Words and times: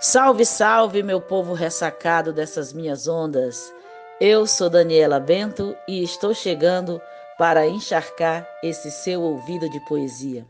Salve, 0.00 0.44
salve, 0.44 1.02
meu 1.02 1.20
povo 1.20 1.54
ressacado 1.54 2.32
dessas 2.32 2.72
minhas 2.72 3.06
ondas. 3.06 3.72
Eu 4.20 4.46
sou 4.46 4.68
Daniela 4.68 5.20
Bento 5.20 5.74
e 5.88 6.02
estou 6.02 6.34
chegando 6.34 7.00
para 7.38 7.66
encharcar 7.66 8.46
esse 8.62 8.90
seu 8.90 9.22
ouvido 9.22 9.68
de 9.68 9.80
poesia. 9.86 10.44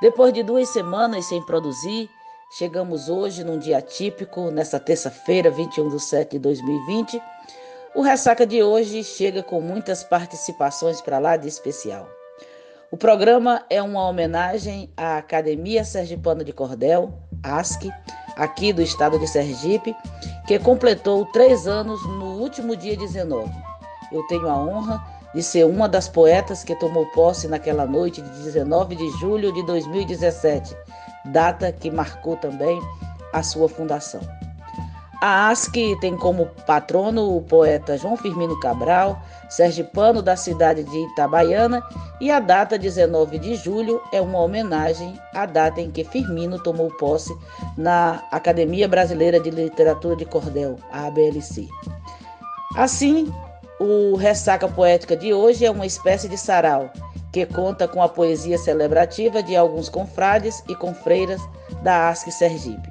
Depois 0.00 0.32
de 0.32 0.42
duas 0.42 0.68
semanas 0.68 1.26
sem 1.26 1.44
produzir, 1.44 2.08
chegamos 2.56 3.08
hoje 3.08 3.42
num 3.42 3.58
dia 3.58 3.80
típico, 3.80 4.50
nesta 4.50 4.78
terça-feira, 4.78 5.50
21 5.50 5.88
de 5.88 6.00
setembro 6.00 6.30
de 6.30 6.38
2020. 6.38 7.22
O 7.94 8.02
Ressaca 8.02 8.46
de 8.46 8.62
hoje 8.62 9.02
chega 9.02 9.42
com 9.42 9.60
muitas 9.60 10.04
participações 10.04 11.00
para 11.00 11.18
lá 11.18 11.36
de 11.36 11.48
especial. 11.48 12.08
O 12.90 12.96
programa 12.96 13.64
é 13.70 13.80
uma 13.80 14.08
homenagem 14.08 14.92
à 14.96 15.18
Academia 15.18 15.84
Sergipana 15.84 16.42
de 16.42 16.52
Cordel, 16.52 17.12
ASC, 17.42 17.88
aqui 18.40 18.72
do 18.72 18.80
estado 18.80 19.18
de 19.18 19.28
Sergipe, 19.28 19.94
que 20.46 20.58
completou 20.58 21.26
três 21.26 21.66
anos 21.66 22.02
no 22.08 22.38
último 22.40 22.74
dia 22.74 22.96
19. 22.96 23.52
Eu 24.10 24.26
tenho 24.28 24.48
a 24.48 24.58
honra 24.58 25.04
de 25.34 25.42
ser 25.42 25.66
uma 25.66 25.86
das 25.86 26.08
poetas 26.08 26.64
que 26.64 26.74
tomou 26.74 27.04
posse 27.12 27.46
naquela 27.46 27.86
noite 27.86 28.22
de 28.22 28.42
19 28.42 28.96
de 28.96 29.08
julho 29.20 29.52
de 29.52 29.62
2017, 29.66 30.74
data 31.26 31.70
que 31.70 31.90
marcou 31.90 32.34
também 32.34 32.80
a 33.32 33.42
sua 33.42 33.68
fundação. 33.68 34.22
A 35.20 35.50
ASC 35.50 35.98
tem 36.00 36.16
como 36.16 36.46
patrono 36.66 37.36
o 37.36 37.42
poeta 37.42 37.98
João 37.98 38.16
Firmino 38.16 38.58
Cabral, 38.58 39.20
sergipano 39.50 40.22
da 40.22 40.34
cidade 40.34 40.82
de 40.82 40.98
Itabaiana, 40.98 41.86
e 42.18 42.30
a 42.30 42.40
data 42.40 42.78
19 42.78 43.38
de 43.38 43.54
julho 43.54 44.00
é 44.12 44.20
uma 44.20 44.38
homenagem 44.38 45.20
à 45.34 45.44
data 45.44 45.78
em 45.78 45.90
que 45.90 46.04
Firmino 46.04 46.62
tomou 46.62 46.88
posse 46.96 47.36
na 47.76 48.24
Academia 48.30 48.88
Brasileira 48.88 49.38
de 49.38 49.50
Literatura 49.50 50.16
de 50.16 50.24
Cordel, 50.24 50.76
a 50.90 51.08
ABLC. 51.08 51.68
Assim, 52.74 53.30
o 53.78 54.16
Ressaca 54.16 54.68
Poética 54.68 55.14
de 55.14 55.34
hoje 55.34 55.66
é 55.66 55.70
uma 55.70 55.84
espécie 55.84 56.30
de 56.30 56.38
sarau, 56.38 56.90
que 57.30 57.44
conta 57.44 57.86
com 57.86 58.02
a 58.02 58.08
poesia 58.08 58.56
celebrativa 58.56 59.42
de 59.42 59.54
alguns 59.54 59.90
confrades 59.90 60.64
e 60.66 60.74
confreiras 60.74 61.42
da 61.82 62.08
ASC 62.08 62.32
Sergipe. 62.32 62.89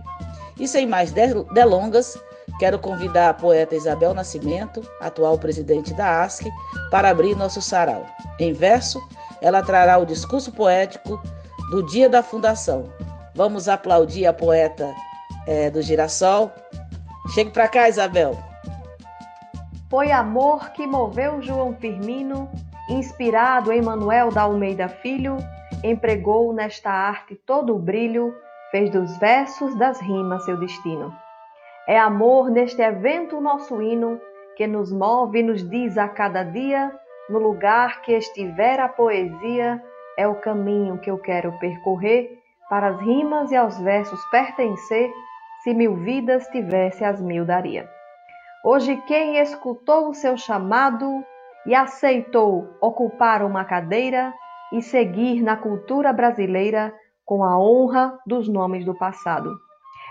E 0.60 0.68
sem 0.68 0.86
mais 0.86 1.12
delongas, 1.12 2.22
quero 2.60 2.78
convidar 2.78 3.30
a 3.30 3.34
poeta 3.34 3.76
Isabel 3.76 4.14
Nascimento, 4.14 4.82
atual 5.00 5.38
presidente 5.38 5.94
da 5.94 6.22
ASC, 6.22 6.46
para 6.92 7.10
abrir 7.10 7.36
nosso 7.36 7.62
sarau. 7.62 8.06
Em 8.40 8.52
verso, 8.52 9.02
ela 9.42 9.64
trará 9.64 9.98
o 9.98 10.06
discurso 10.06 10.52
poético 10.52 11.22
do 11.72 11.82
dia 11.84 12.10
da 12.10 12.22
fundação. 12.22 12.92
Vamos 13.34 13.70
aplaudir 13.70 14.26
a 14.26 14.34
poeta 14.34 14.94
é, 15.48 15.70
do 15.70 15.82
Girassol. 15.82 16.52
Chegue 17.34 17.52
para 17.52 17.68
cá, 17.68 17.88
Isabel. 17.88 18.38
Foi 19.90 20.12
amor 20.12 20.72
que 20.72 20.86
moveu 20.86 21.42
João 21.42 21.74
Firmino, 21.74 22.50
inspirado 22.90 23.72
em 23.72 23.82
Manuel 23.82 24.30
da 24.30 24.42
Almeida 24.42 24.90
Filho, 24.90 25.38
empregou 25.84 26.54
nesta 26.54 26.92
arte 26.92 27.36
todo 27.36 27.76
o 27.76 27.80
brilho 27.80 28.36
fez 28.72 28.90
dos 28.92 29.18
versos 29.18 29.76
das 29.76 30.00
rimas 30.00 30.46
seu 30.46 30.58
destino. 30.58 31.14
É 31.88 31.98
amor 31.98 32.50
neste 32.50 32.82
evento 32.82 33.42
nosso 33.42 33.82
hino, 33.82 34.20
que 34.56 34.68
nos 34.68 34.92
move 34.92 35.40
e 35.40 35.44
nos 35.44 35.68
diz 35.68 35.98
a 35.98 36.08
cada 36.08 36.44
dia, 36.44 36.92
no 37.30 37.40
lugar 37.40 38.02
que 38.02 38.12
estiver 38.12 38.80
a 38.80 38.88
poesia, 38.88 39.82
é 40.18 40.28
o 40.28 40.36
caminho 40.36 40.98
que 41.00 41.10
eu 41.10 41.18
quero 41.18 41.58
percorrer, 41.60 42.40
para 42.70 42.90
as 42.90 43.00
rimas 43.00 43.52
e 43.52 43.56
aos 43.56 43.80
versos 43.80 44.24
pertencer, 44.26 45.12
se 45.64 45.74
mil 45.74 45.96
vidas 45.96 46.48
tivesse 46.48 47.04
as 47.04 47.22
mil 47.22 47.46
daria. 47.46 47.90
Hoje 48.64 48.96
quem 49.08 49.38
escutou 49.38 50.10
o 50.10 50.14
seu 50.14 50.38
chamado 50.38 51.24
e 51.66 51.74
aceitou 51.74 52.68
ocupar 52.82 53.44
uma 53.44 53.64
cadeira 53.64 54.34
e 54.74 54.82
seguir 54.82 55.42
na 55.42 55.58
cultura 55.58 56.14
brasileira, 56.14 56.94
com 57.30 57.44
a 57.44 57.60
honra 57.60 58.18
dos 58.26 58.50
nomes 58.50 58.84
do 58.84 58.96
passado. 58.96 59.62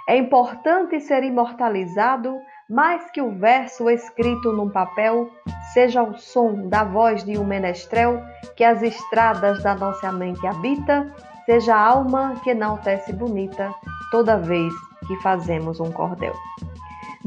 É 0.09 0.17
importante 0.17 1.01
ser 1.01 1.25
imortalizado 1.25 2.39
mais 2.71 3.11
que 3.11 3.21
o 3.21 3.37
verso 3.37 3.91
escrito 3.91 4.53
num 4.53 4.71
papel 4.71 5.28
seja 5.75 6.01
o 6.01 6.17
som 6.17 6.69
da 6.69 6.84
voz 6.84 7.25
de 7.25 7.37
um 7.37 7.45
menestrel 7.45 8.23
que 8.57 8.62
as 8.62 8.84
estradas 8.84 9.61
da 9.65 9.75
nossa 9.75 10.12
mente 10.12 10.47
habita, 10.47 11.12
seja 11.45 11.75
a 11.75 11.84
alma 11.84 12.37
que 12.45 12.51
enaltece 12.51 13.12
bonita 13.12 13.75
toda 14.12 14.37
vez 14.37 14.73
que 15.09 15.21
fazemos 15.21 15.81
um 15.81 15.91
cordel. 15.91 16.34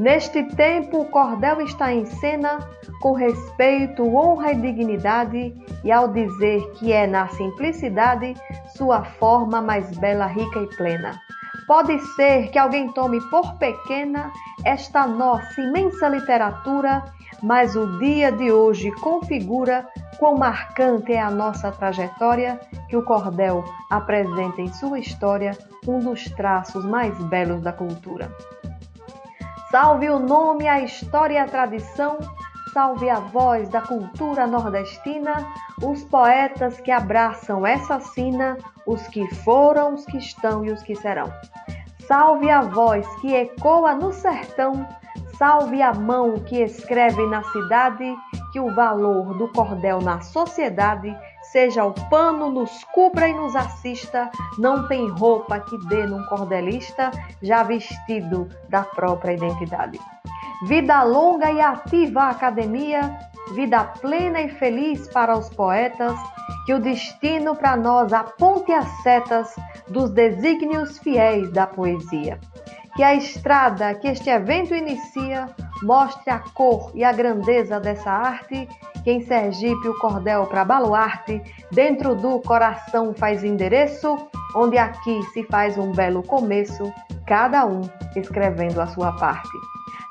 Neste 0.02 0.42
tempo, 0.56 1.02
o 1.02 1.04
cordel 1.04 1.60
está 1.60 1.92
em 1.92 2.04
cena 2.04 2.58
com 3.00 3.12
respeito, 3.12 4.04
honra 4.12 4.50
e 4.50 4.56
dignidade, 4.56 5.54
e 5.84 5.92
ao 5.92 6.08
dizer 6.08 6.60
que 6.72 6.92
é 6.92 7.06
na 7.06 7.28
simplicidade 7.28 8.34
sua 8.76 9.04
forma 9.04 9.62
mais 9.62 9.96
bela, 9.98 10.26
rica 10.26 10.58
e 10.58 10.66
plena. 10.76 11.20
Pode 11.68 11.96
ser 12.16 12.50
que 12.50 12.58
alguém 12.58 12.90
tome 12.92 13.20
por 13.30 13.56
pequena 13.58 14.32
esta 14.64 15.06
nossa 15.06 15.60
imensa 15.60 16.08
literatura, 16.08 17.04
mas 17.40 17.76
o 17.76 18.00
dia 18.00 18.32
de 18.32 18.50
hoje 18.50 18.90
configura 18.96 19.86
quão 20.18 20.36
marcante 20.36 21.12
é 21.12 21.20
a 21.20 21.30
nossa 21.30 21.70
trajetória 21.70 22.58
que 22.88 22.96
o 22.96 23.04
cordel 23.04 23.64
apresenta 23.88 24.62
em 24.62 24.72
sua 24.72 24.98
história 24.98 25.56
um 25.86 26.00
dos 26.00 26.24
traços 26.24 26.84
mais 26.84 27.16
belos 27.26 27.62
da 27.62 27.72
cultura. 27.72 28.28
Salve 29.72 30.10
o 30.10 30.18
nome, 30.18 30.68
a 30.68 30.80
história 30.82 31.32
e 31.32 31.38
a 31.38 31.46
tradição, 31.46 32.18
salve 32.74 33.08
a 33.08 33.20
voz 33.20 33.70
da 33.70 33.80
cultura 33.80 34.46
nordestina, 34.46 35.46
os 35.82 36.04
poetas 36.04 36.78
que 36.78 36.90
abraçam 36.90 37.66
essa 37.66 37.98
sina, 37.98 38.58
os 38.86 39.00
que 39.08 39.26
foram, 39.36 39.94
os 39.94 40.04
que 40.04 40.18
estão 40.18 40.62
e 40.62 40.70
os 40.70 40.82
que 40.82 40.94
serão. 40.94 41.32
Salve 42.06 42.50
a 42.50 42.60
voz 42.60 43.08
que 43.22 43.34
ecoa 43.34 43.94
no 43.94 44.12
sertão, 44.12 44.86
salve 45.38 45.80
a 45.80 45.94
mão 45.94 46.34
que 46.40 46.60
escreve 46.60 47.24
na 47.28 47.42
cidade, 47.44 48.14
que 48.52 48.60
o 48.60 48.74
valor 48.74 49.38
do 49.38 49.48
cordel 49.52 50.02
na 50.02 50.20
sociedade 50.20 51.16
seja 51.52 51.84
o 51.84 51.92
pano, 52.08 52.50
nos 52.50 52.82
cubra 52.94 53.28
e 53.28 53.34
nos 53.34 53.54
assista, 53.54 54.30
não 54.58 54.88
tem 54.88 55.06
roupa 55.10 55.60
que 55.60 55.78
dê 55.86 56.06
num 56.06 56.24
cordelista, 56.24 57.10
já 57.42 57.62
vestido 57.62 58.48
da 58.70 58.82
própria 58.82 59.34
identidade. 59.34 60.00
Vida 60.66 61.02
longa 61.02 61.52
e 61.52 61.60
ativa 61.60 62.22
a 62.22 62.30
academia, 62.30 63.18
vida 63.54 63.84
plena 63.84 64.40
e 64.40 64.48
feliz 64.48 65.06
para 65.08 65.36
os 65.36 65.50
poetas, 65.50 66.18
que 66.64 66.72
o 66.72 66.80
destino 66.80 67.54
para 67.54 67.76
nós 67.76 68.12
aponte 68.12 68.72
as 68.72 68.88
setas 69.02 69.54
dos 69.88 70.10
desígnios 70.10 70.98
fiéis 70.98 71.52
da 71.52 71.66
poesia. 71.66 72.40
Que 72.96 73.02
a 73.02 73.14
estrada 73.14 73.94
que 73.94 74.08
este 74.08 74.30
evento 74.30 74.74
inicia 74.74 75.48
mostre 75.82 76.30
a 76.30 76.38
cor 76.38 76.92
e 76.94 77.02
a 77.02 77.12
grandeza 77.12 77.80
dessa 77.80 78.10
arte, 78.10 78.68
que 79.02 79.10
em 79.10 79.20
Sergipe 79.20 79.88
o 79.88 79.98
cordel 79.98 80.46
para 80.46 80.64
baluarte, 80.64 81.42
dentro 81.70 82.14
do 82.14 82.40
coração 82.40 83.12
faz 83.14 83.42
endereço, 83.42 84.16
onde 84.54 84.78
aqui 84.78 85.22
se 85.32 85.42
faz 85.44 85.76
um 85.76 85.92
belo 85.92 86.22
começo, 86.22 86.92
cada 87.26 87.66
um 87.66 87.82
escrevendo 88.16 88.80
a 88.80 88.86
sua 88.86 89.12
parte. 89.12 89.50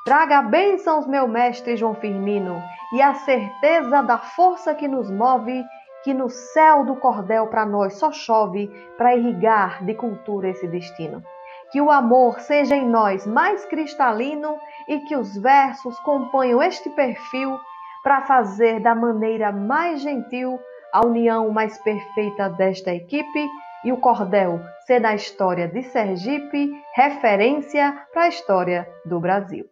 Traga 0.03 0.41
bênçãos, 0.41 1.05
meu 1.05 1.27
mestre 1.27 1.77
João 1.77 1.93
Firmino, 1.93 2.61
e 2.93 3.01
a 3.01 3.13
certeza 3.13 4.01
da 4.01 4.17
força 4.17 4.73
que 4.73 4.87
nos 4.87 5.09
move, 5.11 5.63
que 6.03 6.13
no 6.13 6.29
céu 6.29 6.83
do 6.83 6.95
cordel 6.95 7.47
para 7.47 7.65
nós 7.65 7.93
só 7.93 8.11
chove, 8.11 8.67
para 8.97 9.15
irrigar 9.15 9.85
de 9.85 9.93
cultura 9.93 10.49
esse 10.49 10.67
destino. 10.67 11.23
Que 11.71 11.79
o 11.79 11.91
amor 11.91 12.39
seja 12.39 12.75
em 12.75 12.85
nós 12.85 13.25
mais 13.25 13.63
cristalino 13.65 14.57
e 14.87 14.99
que 15.01 15.15
os 15.15 15.37
versos 15.37 15.97
componham 15.99 16.61
este 16.61 16.89
perfil 16.89 17.57
para 18.03 18.21
fazer 18.21 18.79
da 18.79 18.95
maneira 18.95 19.51
mais 19.51 20.01
gentil 20.01 20.59
a 20.91 21.05
união 21.05 21.51
mais 21.51 21.77
perfeita 21.77 22.49
desta 22.49 22.93
equipe 22.93 23.47
e 23.83 23.91
o 23.91 23.97
cordel 23.97 24.61
ser 24.85 24.99
na 24.99 25.15
história 25.15 25.67
de 25.67 25.83
Sergipe 25.83 26.71
referência 26.95 27.97
para 28.13 28.23
a 28.23 28.27
história 28.27 28.87
do 29.05 29.19
Brasil. 29.19 29.65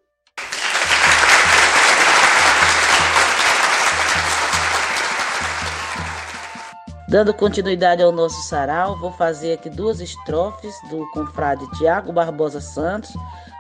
Dando 7.10 7.34
continuidade 7.34 8.04
ao 8.04 8.12
nosso 8.12 8.40
sarau, 8.44 8.96
vou 9.00 9.12
fazer 9.12 9.54
aqui 9.54 9.68
duas 9.68 10.00
estrofes 10.00 10.76
do 10.92 11.10
confrade 11.10 11.68
Tiago 11.72 12.14
Barbosa 12.14 12.62
Santos, 12.62 13.12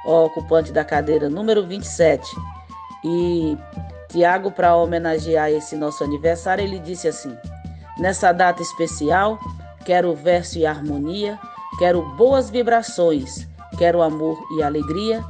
ocupante 0.06 0.72
da 0.72 0.86
cadeira 0.86 1.28
número 1.30 1.66
27. 1.66 2.24
E 3.04 3.58
Tiago, 4.10 4.52
para 4.52 4.76
homenagear 4.76 5.52
esse 5.52 5.76
nosso 5.76 6.04
aniversário, 6.04 6.64
ele 6.64 6.80
disse 6.80 7.08
assim: 7.08 7.36
Nessa 7.98 8.32
data 8.32 8.62
especial, 8.62 9.40
quero 9.86 10.14
verso 10.16 10.58
e 10.58 10.66
harmonia, 10.66 11.40
quero 11.78 12.02
boas 12.16 12.50
vibrações, 12.50 13.48
quero 13.78 14.02
amor 14.02 14.38
e 14.58 14.64
alegria 14.64 15.24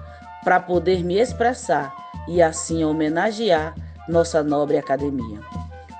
para 0.44 0.60
poder 0.60 1.04
me 1.04 1.20
expressar 1.20 1.94
e 2.28 2.42
assim 2.42 2.84
homenagear 2.84 3.76
nossa 4.08 4.42
nobre 4.42 4.78
academia. 4.78 5.40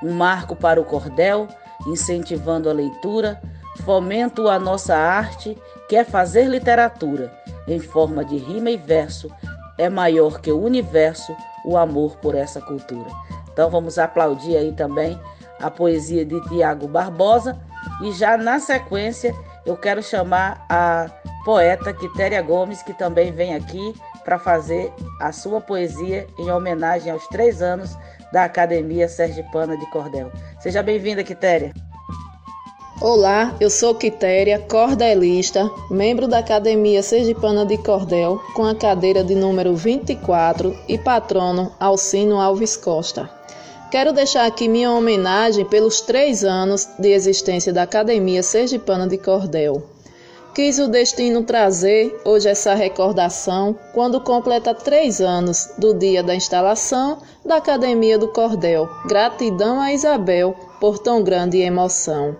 Um 0.02 0.14
marco 0.14 0.56
para 0.56 0.80
o 0.80 0.86
cordel, 0.86 1.48
incentivando 1.86 2.70
a 2.70 2.74
leitura, 2.74 3.42
fomento 3.84 4.48
a 4.48 4.58
nossa 4.58 4.96
arte, 4.96 5.58
que 5.90 5.98
é 5.98 6.06
fazer 6.06 6.46
literatura 6.46 7.32
em 7.68 7.80
forma 7.80 8.24
de 8.24 8.38
rima 8.38 8.70
e 8.70 8.78
verso, 8.78 9.30
é 9.78 9.90
maior 9.90 10.40
que 10.40 10.52
o 10.52 10.62
universo 10.62 11.36
o 11.70 11.78
amor 11.78 12.18
por 12.18 12.36
essa 12.36 12.60
cultura. 12.62 13.10
Então 13.52 13.70
vamos 13.70 13.98
aplaudir 13.98 14.58
aí 14.58 14.72
também 14.72 15.20
a 15.62 15.70
poesia 15.70 16.26
de 16.26 16.40
Tiago 16.48 16.88
Barbosa 16.88 17.58
e 18.02 18.12
já 18.12 18.38
na 18.38 18.60
sequência 18.60 19.36
eu 19.66 19.76
quero 19.78 20.02
chamar 20.02 20.66
a 20.70 21.10
poeta 21.46 21.94
Quitéria 21.94 22.42
Gomes, 22.42 22.82
que 22.82 22.94
também 22.94 23.32
vem 23.32 23.54
aqui 23.54 23.94
para 24.24 24.40
fazer 24.40 24.92
a 25.22 25.32
sua 25.32 25.62
poesia 25.62 26.28
em 26.38 26.50
homenagem 26.52 27.12
aos 27.12 27.28
três 27.28 27.62
anos 27.62 27.98
da 28.32 28.44
Academia 28.46 29.08
Sergipana 29.08 29.78
de 29.78 29.86
Cordel. 29.90 30.32
Seja 30.60 30.82
bem-vinda, 30.82 31.24
Quitéria. 31.24 31.74
Olá, 33.02 33.56
eu 33.62 33.70
sou 33.70 33.96
Quitéria, 33.96 34.60
cordelista, 34.60 35.72
membro 35.90 36.28
da 36.28 36.40
Academia 36.40 37.02
Sergipana 37.02 37.66
de 37.66 37.78
Cordel, 37.78 38.42
com 38.54 38.66
a 38.66 38.76
cadeira 38.76 39.24
de 39.24 39.34
número 39.36 39.74
24 39.74 40.78
e 40.86 40.98
patrono 40.98 41.72
Alcino 41.80 42.42
Alves 42.42 42.76
Costa. 42.76 43.30
Quero 43.90 44.12
deixar 44.12 44.46
aqui 44.46 44.68
minha 44.68 44.92
homenagem 44.92 45.64
pelos 45.64 46.02
três 46.02 46.44
anos 46.44 46.90
de 47.00 47.08
existência 47.14 47.72
da 47.72 47.84
Academia 47.84 48.44
Sergipana 48.44 49.08
de 49.08 49.18
Cordel. 49.18 49.82
Quis 50.54 50.78
o 50.78 50.90
destino 50.90 51.44
trazer 51.44 52.20
hoje 52.26 52.50
essa 52.50 52.74
recordação 52.74 53.74
quando 53.94 54.20
completa 54.20 54.74
três 54.74 55.22
anos 55.22 55.70
do 55.78 55.94
dia 55.94 56.22
da 56.22 56.36
instalação 56.36 57.20
da 57.46 57.56
Academia 57.56 58.20
do 58.20 58.28
Cordel. 58.28 58.90
Gratidão 59.06 59.80
a 59.80 59.94
Isabel 59.94 60.54
por 60.82 61.00
tão 61.00 61.24
grande 61.24 61.60
emoção. 61.62 62.36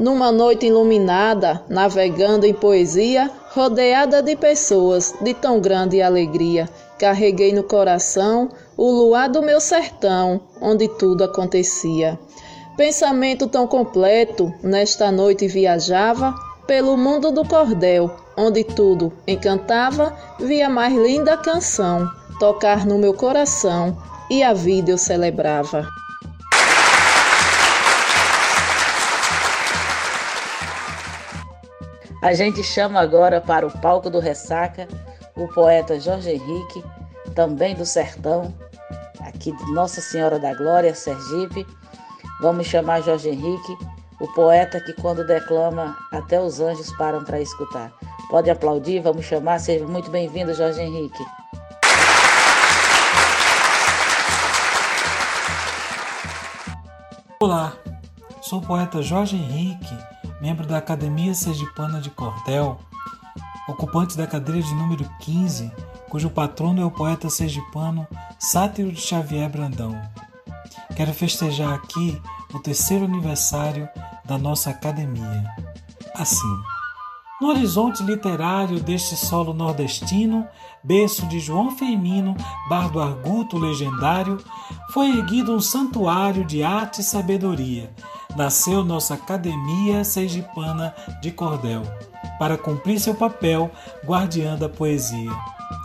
Numa 0.00 0.32
noite 0.32 0.64
iluminada, 0.64 1.62
navegando 1.68 2.46
em 2.46 2.54
poesia, 2.54 3.30
rodeada 3.50 4.22
de 4.22 4.34
pessoas 4.34 5.14
de 5.20 5.34
tão 5.34 5.60
grande 5.60 6.00
alegria, 6.00 6.66
carreguei 6.98 7.52
no 7.52 7.62
coração 7.62 8.48
o 8.78 8.90
luar 8.90 9.28
do 9.28 9.42
meu 9.42 9.60
sertão, 9.60 10.40
onde 10.58 10.88
tudo 10.88 11.22
acontecia. 11.22 12.18
Pensamento 12.78 13.46
tão 13.46 13.66
completo, 13.66 14.50
nesta 14.62 15.12
noite 15.12 15.46
viajava 15.46 16.34
pelo 16.66 16.96
mundo 16.96 17.30
do 17.30 17.46
cordel, 17.46 18.10
onde 18.38 18.64
tudo 18.64 19.12
encantava, 19.28 20.16
via 20.38 20.70
mais 20.70 20.94
linda 20.94 21.36
canção 21.36 22.08
tocar 22.38 22.86
no 22.86 22.96
meu 22.96 23.12
coração 23.12 23.98
e 24.30 24.42
a 24.42 24.54
vida 24.54 24.92
eu 24.92 24.96
celebrava. 24.96 25.86
A 32.22 32.34
gente 32.34 32.62
chama 32.62 33.00
agora 33.00 33.40
para 33.40 33.66
o 33.66 33.80
palco 33.80 34.10
do 34.10 34.20
Ressaca 34.20 34.86
o 35.34 35.48
poeta 35.48 35.98
Jorge 35.98 36.30
Henrique, 36.30 36.84
também 37.34 37.74
do 37.74 37.86
Sertão, 37.86 38.54
aqui 39.20 39.56
de 39.56 39.72
Nossa 39.72 40.02
Senhora 40.02 40.38
da 40.38 40.52
Glória, 40.52 40.94
Sergipe. 40.94 41.66
Vamos 42.42 42.66
chamar 42.66 43.02
Jorge 43.02 43.30
Henrique 43.30 43.76
o 44.20 44.28
poeta 44.34 44.78
que, 44.82 44.92
quando 44.92 45.26
declama, 45.26 45.96
até 46.12 46.38
os 46.38 46.60
anjos 46.60 46.92
param 46.98 47.24
para 47.24 47.40
escutar. 47.40 47.90
Pode 48.28 48.50
aplaudir, 48.50 49.00
vamos 49.00 49.24
chamar. 49.24 49.58
Seja 49.58 49.86
muito 49.86 50.10
bem-vindo, 50.10 50.52
Jorge 50.52 50.82
Henrique. 50.82 51.24
Olá, 57.40 57.72
sou 58.42 58.58
o 58.58 58.66
poeta 58.66 59.00
Jorge 59.00 59.36
Henrique, 59.36 59.96
membro 60.40 60.66
da 60.66 60.78
Academia 60.78 61.34
Sergipana 61.34 62.00
de 62.00 62.10
Cordel, 62.10 62.80
ocupante 63.68 64.16
da 64.16 64.26
cadeira 64.26 64.62
de 64.62 64.74
número 64.74 65.08
15, 65.20 65.70
cujo 66.08 66.30
patrono 66.30 66.80
é 66.80 66.84
o 66.84 66.90
poeta 66.90 67.28
sergipano 67.28 68.06
Sátiro 68.38 68.90
de 68.90 69.00
Xavier 69.00 69.48
Brandão. 69.50 70.00
Quero 70.96 71.12
festejar 71.12 71.74
aqui 71.74 72.20
o 72.52 72.58
terceiro 72.58 73.04
aniversário 73.04 73.88
da 74.24 74.38
nossa 74.38 74.70
academia. 74.70 75.44
Assim, 76.14 76.56
no 77.40 77.48
horizonte 77.48 78.02
literário 78.02 78.80
deste 78.80 79.16
solo 79.16 79.54
nordestino, 79.54 80.46
berço 80.82 81.26
de 81.26 81.38
João 81.38 81.70
Firmino, 81.70 82.34
bardo 82.68 83.00
arguto 83.00 83.56
legendário, 83.56 84.38
foi 84.92 85.08
erguido 85.10 85.54
um 85.54 85.60
santuário 85.60 86.44
de 86.44 86.62
arte 86.62 87.00
e 87.00 87.04
sabedoria. 87.04 87.94
Nasceu 88.36 88.84
nossa 88.84 89.14
Academia 89.14 90.04
Sergipana 90.04 90.94
de 91.20 91.30
Cordel, 91.30 91.82
para 92.38 92.56
cumprir 92.56 93.00
seu 93.00 93.14
papel 93.14 93.70
guardiã 94.04 94.56
da 94.56 94.68
poesia. 94.68 95.30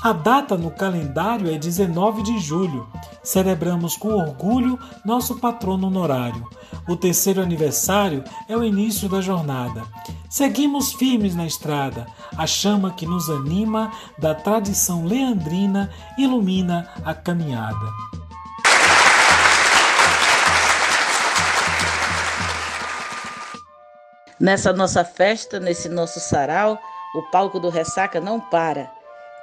A 0.03 0.13
data 0.13 0.57
no 0.57 0.69
calendário 0.71 1.51
é 1.51 1.57
19 1.57 2.21
de 2.21 2.37
julho. 2.39 2.87
Celebramos 3.23 3.97
com 3.97 4.09
orgulho 4.09 4.79
nosso 5.03 5.39
patrono 5.39 5.87
honorário. 5.87 6.47
O 6.87 6.95
terceiro 6.95 7.41
aniversário 7.41 8.23
é 8.47 8.55
o 8.55 8.63
início 8.63 9.09
da 9.09 9.21
jornada. 9.21 9.83
Seguimos 10.29 10.93
firmes 10.93 11.35
na 11.35 11.45
estrada. 11.45 12.05
A 12.37 12.45
chama 12.45 12.91
que 12.91 13.05
nos 13.05 13.29
anima 13.29 13.91
da 14.17 14.35
tradição 14.35 15.05
leandrina 15.05 15.89
ilumina 16.17 16.87
a 17.03 17.13
caminhada. 17.13 17.91
Nessa 24.39 24.73
nossa 24.73 25.05
festa, 25.05 25.61
nesse 25.61 25.87
nosso 25.87 26.19
sarau, 26.19 26.77
o 27.15 27.21
palco 27.31 27.57
do 27.57 27.69
Ressaca 27.69 28.19
não 28.19 28.41
para. 28.41 28.91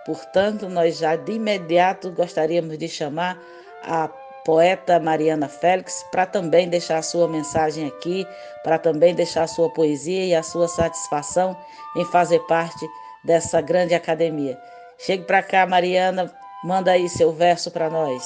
Portanto, 0.05 0.69
nós 0.69 0.99
já 0.99 1.17
de 1.17 1.33
imediato 1.33 2.11
gostaríamos 2.11 2.77
de 2.77 2.89
chamar 2.89 3.39
a 3.83 4.09
poeta 4.45 5.01
Mariana 5.01 5.49
Félix 5.49 6.05
para 6.11 6.27
também 6.27 6.69
deixar 6.69 6.99
a 6.99 7.03
sua 7.03 7.27
mensagem 7.27 7.87
aqui, 7.87 8.27
para 8.63 8.79
também 8.79 9.15
deixar 9.15 9.45
a 9.45 9.49
sua 9.49 9.71
poesia 9.71 10.27
e 10.27 10.35
a 10.35 10.43
sua 10.43 10.69
satisfação 10.69 11.57
em 11.97 12.05
fazer 12.07 12.41
parte 12.41 12.87
dessa 13.25 13.63
grande 13.63 13.95
academia. 13.95 14.59
Chegue 14.99 15.25
para 15.25 15.43
cá, 15.43 15.65
Mariana, 15.67 16.31
manda 16.65 16.91
aí 16.91 17.09
seu 17.09 17.33
verso 17.33 17.71
para 17.71 17.89
nós. 17.89 18.23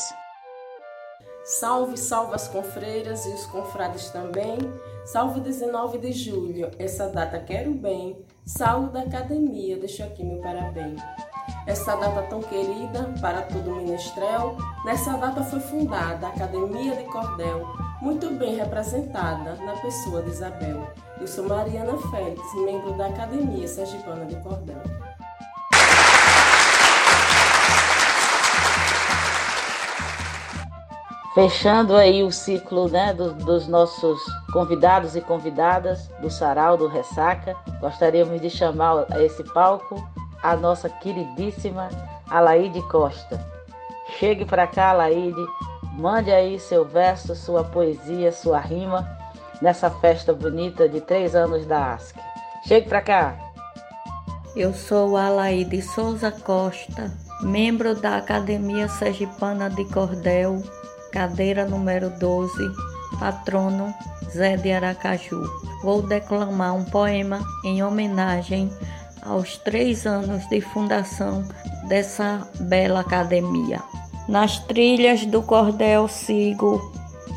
Salve, 1.47 1.97
salve 1.97 2.35
as 2.35 2.49
confreiras 2.49 3.25
e 3.25 3.29
os 3.29 3.47
confrades 3.47 4.11
também. 4.11 4.59
Salve 5.05 5.39
19 5.39 5.99
de 5.99 6.11
julho, 6.11 6.73
essa 6.77 7.09
data 7.09 7.39
quero 7.39 7.73
bem. 7.73 8.17
Salve 8.45 8.89
da 8.89 9.03
academia, 9.03 9.77
deixo 9.77 10.03
aqui 10.03 10.25
meu 10.25 10.41
parabéns. 10.41 11.01
Essa 11.65 11.95
data 11.95 12.23
tão 12.23 12.43
querida 12.43 13.15
para 13.21 13.43
todo 13.43 13.77
menestrel, 13.77 14.57
nessa 14.85 15.13
data 15.13 15.45
foi 15.45 15.61
fundada 15.61 16.27
a 16.27 16.31
Academia 16.31 16.97
de 16.97 17.05
Cordel, 17.05 17.65
muito 18.03 18.29
bem 18.31 18.57
representada 18.57 19.55
na 19.55 19.77
pessoa 19.77 20.23
de 20.23 20.31
Isabel. 20.31 20.85
Eu 21.21 21.29
sou 21.29 21.49
Mariana 21.49 21.97
Félix, 22.11 22.43
membro 22.57 22.93
da 22.99 23.07
Academia 23.07 23.69
Sergipana 23.69 24.27
de 24.27 24.35
Cordel. 24.43 24.83
Fechando 31.37 31.95
aí 31.95 32.23
o 32.23 32.33
ciclo 32.33 32.89
né, 32.89 33.13
do, 33.13 33.35
dos 33.35 33.69
nossos 33.69 34.19
convidados 34.55 35.15
e 35.17 35.21
convidadas 35.21 36.09
do 36.23 36.31
Sarau 36.31 36.79
do 36.79 36.89
Ressaca, 36.89 37.55
gostaríamos 37.79 38.41
de 38.41 38.49
chamar 38.49 39.05
a 39.11 39.23
esse 39.23 39.45
palco 39.53 40.03
a 40.43 40.57
nossa 40.57 40.89
queridíssima 40.89 41.91
Alaide 42.31 42.81
Costa. 42.89 43.39
Chegue 44.19 44.47
para 44.47 44.67
cá, 44.67 44.93
Alaide, 44.93 45.47
mande 45.93 46.33
aí 46.33 46.59
seu 46.59 46.87
verso, 46.87 47.37
sua 47.37 47.63
poesia, 47.63 48.33
sua 48.33 48.59
rima 48.59 49.07
nessa 49.61 49.91
festa 49.91 50.33
bonita 50.33 50.89
de 50.89 51.03
três 51.03 51.35
anos 51.35 51.67
da 51.67 51.93
ASC. 51.93 52.17
Chegue 52.67 52.89
para 52.89 53.03
cá. 53.03 53.37
Eu 54.57 54.73
sou 54.73 55.19
Alaide 55.19 55.83
Souza 55.83 56.33
Costa, 56.33 57.13
membro 57.43 57.95
da 57.95 58.17
Academia 58.17 58.89
Sergipana 58.89 59.69
de 59.69 59.85
Cordel, 59.93 60.63
cadeira 61.17 61.65
número 61.65 62.11
12, 62.11 62.53
patrono 63.19 63.95
Zé 64.31 64.59
de 64.59 64.71
Aracaju. 64.71 65.51
Vou 65.83 66.03
declamar 66.03 66.75
um 66.75 66.85
poema 66.85 67.41
em 67.65 67.83
homenagem 67.83 68.71
aos 69.23 69.57
três 69.57 70.05
anos 70.05 70.47
de 70.51 70.61
fundação 70.61 71.43
dessa 71.89 72.47
bela 72.61 73.01
academia. 73.01 73.83
Nas 74.29 74.59
trilhas 74.59 75.25
do 75.25 75.41
cordel 75.41 76.07
sigo, 76.07 76.93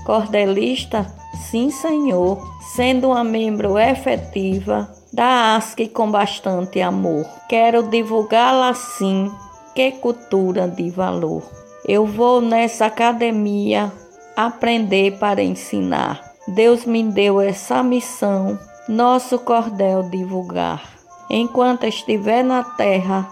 cordelista, 0.05 1.07
sim 1.50 1.71
senhor, 1.71 2.38
sendo 2.75 3.07
uma 3.07 3.24
membro 3.24 3.79
efetiva, 3.79 4.93
da 5.13 5.55
ASC 5.55 5.88
com 5.88 6.12
bastante 6.12 6.81
amor. 6.81 7.25
Quero 7.48 7.83
divulgá-la 7.83 8.71
assim, 8.71 9.31
que 9.74 9.93
cultura 9.93 10.67
de 10.67 10.89
valor. 10.89 11.59
Eu 11.91 12.05
vou 12.05 12.39
nessa 12.39 12.86
academia 12.86 13.91
aprender 14.38 15.17
para 15.17 15.41
ensinar. 15.41 16.22
Deus 16.48 16.86
me 16.86 17.01
deu 17.01 17.41
essa 17.41 17.81
missão, 17.81 18.60
nosso 18.88 19.39
cordel 19.39 20.03
divulgar. 20.03 20.84
Enquanto 21.31 21.88
estiver 21.88 22.43
na 22.43 22.63
terra, 22.63 23.27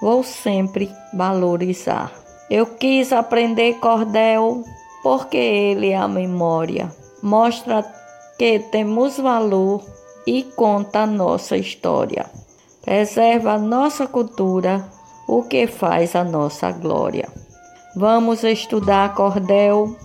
vou 0.00 0.24
sempre 0.24 0.90
valorizar. 1.16 2.10
Eu 2.50 2.66
quis 2.66 3.12
aprender 3.12 3.74
cordel 3.74 4.64
porque 5.00 5.36
ele 5.36 5.90
é 5.90 5.96
a 5.96 6.08
memória. 6.08 6.90
Mostra 7.22 7.84
que 8.36 8.58
temos 8.58 9.18
valor 9.18 9.84
e 10.26 10.42
conta 10.42 11.06
nossa 11.06 11.56
história. 11.56 12.26
Preserva 12.82 13.52
a 13.52 13.58
nossa 13.58 14.04
cultura, 14.04 14.84
o 15.28 15.44
que 15.44 15.68
faz 15.68 16.16
a 16.16 16.24
nossa 16.24 16.72
glória. 16.72 17.43
Vamos 17.96 18.42
estudar 18.42 19.14
cordel, 19.14 19.96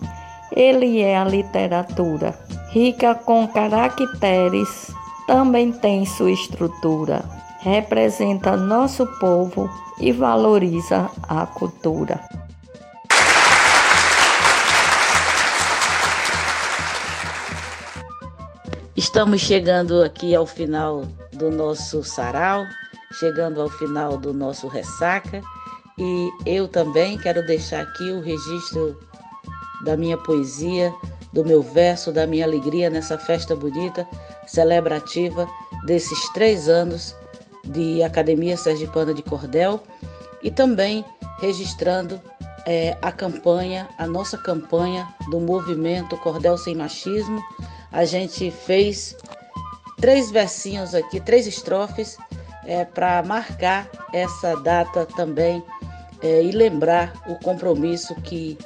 ele 0.55 1.01
é 1.01 1.17
a 1.17 1.23
literatura, 1.23 2.37
rica 2.71 3.15
com 3.15 3.47
caracteres 3.47 4.93
também 5.29 5.71
tem 5.71 6.07
sua 6.07 6.31
estrutura, 6.31 7.23
representa 7.59 8.57
nosso 8.57 9.05
povo 9.19 9.69
e 9.99 10.11
valoriza 10.11 11.07
a 11.21 11.45
cultura. 11.45 12.19
Estamos 18.97 19.41
chegando 19.41 20.01
aqui 20.01 20.33
ao 20.33 20.47
final 20.47 21.05
do 21.31 21.51
nosso 21.51 22.03
sarau, 22.03 22.65
chegando 23.19 23.61
ao 23.61 23.69
final 23.69 24.17
do 24.17 24.33
nosso 24.33 24.67
ressaca, 24.67 25.43
e 25.99 26.31
eu 26.45 26.67
também 26.67 27.17
quero 27.17 27.45
deixar 27.45 27.81
aqui 27.81 28.11
o 28.11 28.21
registro 28.21 28.97
da 29.83 29.97
minha 29.97 30.17
poesia, 30.17 30.93
do 31.33 31.43
meu 31.43 31.61
verso, 31.61 32.11
da 32.11 32.25
minha 32.25 32.45
alegria 32.45 32.89
nessa 32.89 33.17
festa 33.17 33.55
bonita 33.55 34.07
celebrativa 34.47 35.47
desses 35.85 36.29
três 36.29 36.69
anos 36.69 37.15
de 37.65 38.01
Academia 38.01 38.55
Sergipana 38.55 39.13
de 39.13 39.21
Cordel 39.21 39.83
e 40.41 40.49
também 40.49 41.03
registrando 41.39 42.19
é, 42.65 42.97
a 43.01 43.11
campanha, 43.11 43.87
a 43.97 44.07
nossa 44.07 44.37
campanha 44.37 45.07
do 45.29 45.39
movimento 45.39 46.17
Cordel 46.17 46.57
Sem 46.57 46.75
Machismo. 46.75 47.43
A 47.91 48.05
gente 48.05 48.49
fez 48.51 49.15
três 49.99 50.31
versinhos 50.31 50.95
aqui, 50.95 51.19
três 51.19 51.45
estrofes, 51.45 52.17
é, 52.65 52.85
para 52.85 53.21
marcar 53.23 53.89
essa 54.13 54.55
data 54.57 55.05
também 55.05 55.63
é, 56.21 56.43
e 56.43 56.51
lembrar 56.51 57.13
o 57.27 57.35
compromisso 57.35 58.15
que 58.15 58.57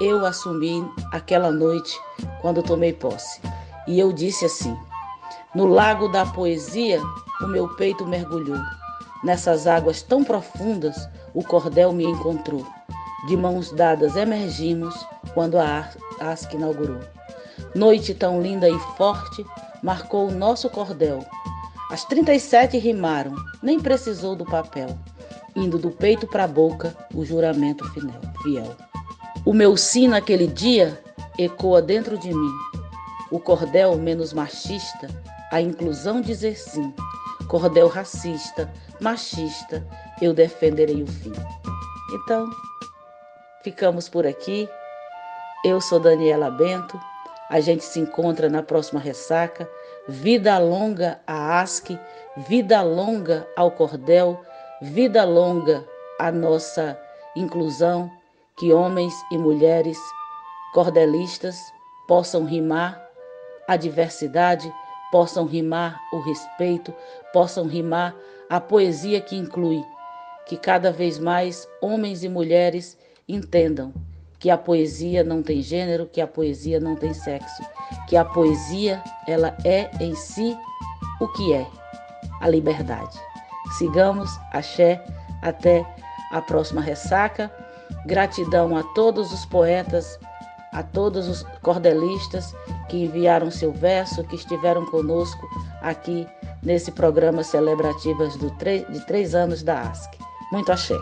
eu 0.00 0.24
assumi 0.24 0.84
aquela 1.12 1.50
noite 1.50 1.98
quando 2.40 2.62
tomei 2.62 2.92
posse. 2.92 3.40
E 3.86 3.98
eu 3.98 4.12
disse 4.12 4.44
assim: 4.44 4.76
no 5.54 5.66
lago 5.66 6.08
da 6.08 6.24
poesia, 6.24 7.00
o 7.42 7.46
meu 7.46 7.68
peito 7.76 8.06
mergulhou. 8.06 8.58
Nessas 9.22 9.66
águas 9.66 10.02
tão 10.02 10.24
profundas, 10.24 11.08
o 11.34 11.44
cordel 11.44 11.92
me 11.92 12.04
encontrou. 12.04 12.66
De 13.28 13.36
mãos 13.36 13.70
dadas 13.70 14.16
emergimos 14.16 14.94
quando 15.34 15.58
a 15.58 15.88
ASC 16.20 16.54
inaugurou. 16.54 17.00
Noite 17.74 18.14
tão 18.14 18.42
linda 18.42 18.68
e 18.68 18.78
forte 18.96 19.44
marcou 19.82 20.28
o 20.28 20.34
nosso 20.34 20.68
cordel. 20.70 21.24
As 21.90 22.04
37 22.06 22.78
rimaram, 22.78 23.34
nem 23.62 23.78
precisou 23.78 24.34
do 24.34 24.46
papel, 24.46 24.98
indo 25.54 25.78
do 25.78 25.90
peito 25.90 26.26
para 26.26 26.44
a 26.44 26.48
boca 26.48 26.96
o 27.14 27.24
juramento 27.24 27.84
fiel. 28.42 28.76
O 29.44 29.52
meu 29.52 29.76
sim 29.76 30.08
naquele 30.08 30.46
dia 30.46 30.98
ecoa 31.38 31.82
dentro 31.82 32.16
de 32.18 32.32
mim. 32.32 32.52
O 33.30 33.40
cordel 33.40 33.96
menos 33.96 34.32
machista 34.32 35.08
a 35.52 35.60
inclusão 35.60 36.22
dizer 36.22 36.56
sim. 36.56 36.94
Cordel 37.46 37.86
racista, 37.86 38.72
machista, 38.98 39.86
eu 40.22 40.32
defenderei 40.32 41.02
o 41.02 41.06
fim. 41.06 41.32
Então, 42.14 42.48
ficamos 43.62 44.08
por 44.08 44.26
aqui. 44.26 44.66
Eu 45.62 45.78
sou 45.78 46.00
Daniela 46.00 46.50
Bento. 46.50 46.98
A 47.50 47.60
gente 47.60 47.84
se 47.84 48.00
encontra 48.00 48.48
na 48.48 48.62
próxima 48.62 48.98
ressaca. 48.98 49.68
Vida 50.08 50.56
longa 50.56 51.20
a 51.26 51.60
ASC, 51.60 51.98
vida 52.48 52.80
longa 52.80 53.46
ao 53.54 53.70
cordel, 53.70 54.42
vida 54.82 55.24
longa 55.24 55.86
a 56.18 56.30
nossa 56.30 56.98
inclusão, 57.34 58.10
que 58.58 58.72
homens 58.72 59.14
e 59.30 59.38
mulheres 59.38 59.98
cordelistas 60.74 61.56
possam 62.06 62.44
rimar 62.44 63.00
a 63.66 63.76
diversidade 63.76 64.72
possam 65.12 65.44
rimar 65.44 66.00
o 66.10 66.18
respeito, 66.20 66.92
possam 67.34 67.66
rimar 67.66 68.16
a 68.48 68.58
poesia 68.58 69.20
que 69.20 69.36
inclui, 69.36 69.84
que 70.46 70.56
cada 70.56 70.90
vez 70.90 71.18
mais 71.18 71.68
homens 71.82 72.24
e 72.24 72.30
mulheres 72.30 72.96
entendam 73.28 73.92
que 74.38 74.48
a 74.48 74.56
poesia 74.56 75.22
não 75.22 75.42
tem 75.42 75.60
gênero, 75.60 76.06
que 76.06 76.20
a 76.20 76.26
poesia 76.26 76.80
não 76.80 76.96
tem 76.96 77.12
sexo, 77.12 77.62
que 78.08 78.16
a 78.16 78.24
poesia 78.24 79.02
ela 79.28 79.56
é 79.64 79.90
em 80.00 80.14
si 80.16 80.56
o 81.20 81.28
que 81.28 81.52
é, 81.52 81.66
a 82.40 82.48
liberdade. 82.48 83.20
Sigamos, 83.78 84.30
axé, 84.52 85.02
até 85.42 85.84
a 86.32 86.40
próxima 86.40 86.80
ressaca. 86.80 87.50
Gratidão 88.06 88.76
a 88.76 88.82
todos 88.94 89.32
os 89.32 89.44
poetas 89.46 90.18
a 90.72 90.82
todos 90.82 91.28
os 91.28 91.42
cordelistas 91.60 92.54
que 92.88 93.04
enviaram 93.04 93.50
seu 93.50 93.72
verso, 93.72 94.24
que 94.24 94.36
estiveram 94.36 94.86
conosco 94.86 95.46
aqui 95.82 96.26
nesse 96.62 96.90
programa 96.90 97.44
celebrativas 97.44 98.38
de 98.38 99.06
três 99.06 99.34
anos 99.34 99.62
da 99.62 99.82
ASC. 99.82 100.18
Muito 100.50 100.72
axé. 100.72 100.96